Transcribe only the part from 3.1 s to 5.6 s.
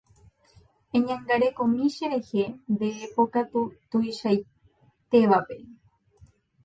pokatu tuichaitévape.